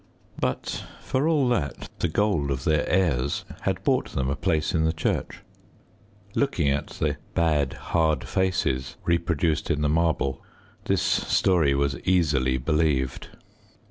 [0.39, 4.83] But for all that, the gold of their heirs had bought them a place in
[4.83, 5.41] the church.
[6.33, 10.41] Looking at the bad hard faces reproduced in the marble,
[10.85, 13.27] this story was easily believed.